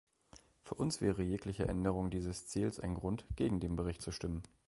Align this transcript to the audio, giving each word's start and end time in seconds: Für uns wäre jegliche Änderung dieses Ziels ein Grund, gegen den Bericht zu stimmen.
Für 0.63 0.73
uns 0.73 0.99
wäre 0.99 1.21
jegliche 1.21 1.67
Änderung 1.67 2.09
dieses 2.09 2.47
Ziels 2.47 2.79
ein 2.79 2.95
Grund, 2.95 3.23
gegen 3.35 3.59
den 3.59 3.75
Bericht 3.75 4.01
zu 4.01 4.11
stimmen. 4.11 4.41